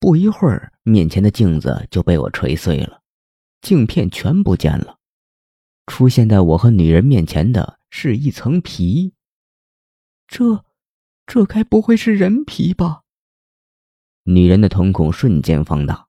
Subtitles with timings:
[0.00, 3.02] 不一会儿，面前的镜子就被我锤碎了，
[3.60, 4.98] 镜片全不见了。
[5.86, 9.12] 出现在我和女人面前的是一层皮。
[10.26, 10.64] 这，
[11.26, 13.02] 这该不会是人皮吧？
[14.22, 16.06] 女人的瞳孔瞬间放大，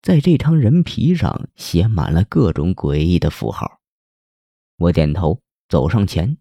[0.00, 3.80] 在这张人皮上写满了各种诡异的符号。
[4.78, 6.38] 我点头，走上前，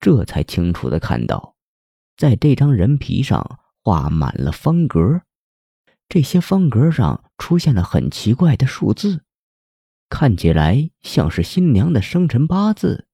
[0.00, 1.54] 这才清楚的看到，
[2.16, 5.20] 在这张人皮上画满了方格，
[6.12, 9.24] 这些方格上出现了很奇怪的数字，
[10.10, 13.08] 看起来像是新娘的生辰八字，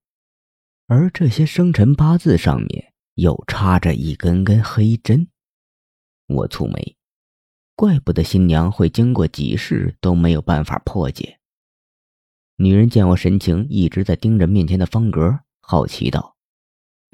[0.89, 5.29] 而这些生辰八字上面又插着一根根黑针。
[6.27, 6.97] 我蹙眉，
[7.77, 11.39] 怪不得新娘会经过几世都没有办法破解。
[12.57, 16.37] 女人见我神情一直在盯着面前的方格，好奇道：“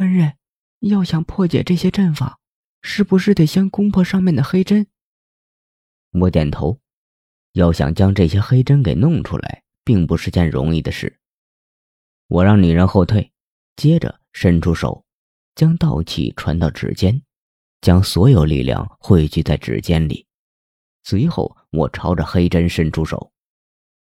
[0.01, 0.39] 恩人，
[0.81, 2.39] 要想破解这些阵法，
[2.81, 4.87] 是不是得先攻破上面的黑针？”
[6.15, 6.79] 我点头。
[7.53, 11.21] 要想将这些黑针给弄出来，并不是件容易的事。
[12.27, 13.31] 我让女人后退，
[13.77, 15.05] 接着伸出手，
[15.55, 17.23] 将道气传到指尖，
[17.81, 20.27] 将所有力量汇聚在指尖里。
[21.05, 23.31] 随后，我朝着黑针伸出手。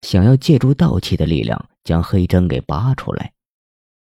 [0.03, 3.33] 想要借助道气的力量将黑针给拔出来，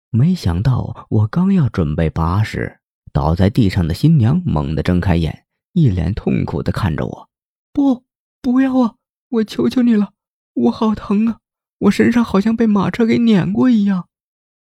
[0.09, 2.79] 没想到我刚要准备拔时，
[3.11, 7.29] 倒在地上的新娘猛地睁开眼，一脸痛苦地看着我
[7.73, 8.05] ：“不，
[8.39, 8.95] 不要啊！
[9.29, 10.13] 我求求你了，
[10.53, 11.39] 我好疼啊！
[11.79, 14.07] 我身上好像被马车给碾过一样。”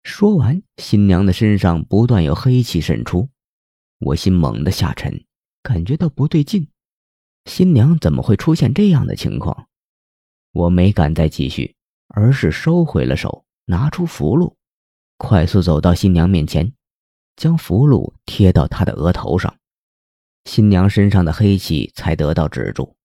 [0.04, 3.28] 说完，新娘的身上不断有黑气渗出，
[3.98, 5.24] 我心猛地下沉，
[5.62, 6.68] 感觉到不对劲，
[7.46, 9.66] 新娘怎么会出现这样的情况？
[10.52, 11.74] 我没敢再继续，
[12.06, 14.54] 而是收回了手，拿出符箓，
[15.16, 16.72] 快速走到新娘面前，
[17.34, 19.56] 将符箓贴到她的额头上，
[20.44, 22.96] 新娘身上的黑气才得到止住。